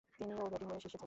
তিনি 0.17 0.31
ও 0.41 0.45
ব্যাটিং 0.51 0.67
গড়ে 0.69 0.79
শীর্ষে 0.83 0.89
ছিলেন। 0.93 0.99